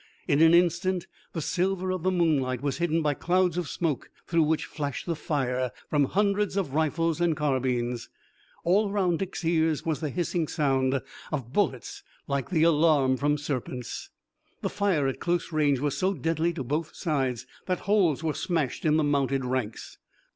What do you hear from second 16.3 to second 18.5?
to both sides that holes were